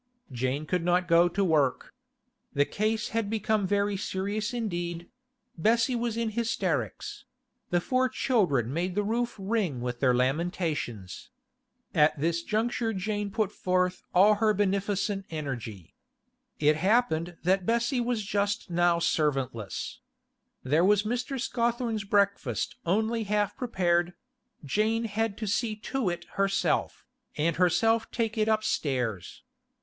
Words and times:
Jane 0.31 0.65
could 0.65 0.83
not 0.83 1.07
go 1.07 1.27
to 1.29 1.43
work. 1.43 1.93
The 2.53 2.65
case 2.65 3.09
had 3.09 3.29
become 3.29 3.67
very 3.67 3.95
serious 3.95 4.51
indeed; 4.51 5.07
Bessie 5.59 5.95
was 5.95 6.17
in 6.17 6.31
hysterics; 6.31 7.25
the 7.69 7.79
four 7.79 8.09
children 8.09 8.73
made 8.73 8.95
the 8.95 9.03
roof 9.03 9.35
ring 9.37 9.79
with 9.79 9.99
their 9.99 10.15
lamentations. 10.15 11.29
At 11.93 12.19
this 12.19 12.41
juncture 12.41 12.93
Jane 12.93 13.29
put 13.29 13.51
forth 13.51 14.01
all 14.11 14.33
her 14.41 14.55
beneficent 14.55 15.27
energy. 15.29 15.93
It 16.59 16.77
happened 16.77 17.37
that 17.43 17.67
Bessie 17.67 18.01
was 18.01 18.25
just 18.25 18.71
now 18.71 18.97
servantless. 18.97 19.99
There 20.63 20.83
was 20.83 21.03
Mr. 21.03 21.39
Scawthorne's 21.39 22.05
breakfast 22.05 22.75
only 22.87 23.25
half 23.25 23.55
prepared; 23.55 24.15
Jane 24.65 25.03
had 25.05 25.37
to 25.37 25.45
see 25.45 25.75
to 25.75 26.09
it 26.09 26.25
herself, 26.31 27.05
and 27.37 27.57
herself 27.57 28.09
take 28.09 28.35
it 28.35 28.47
upstairs. 28.47 29.43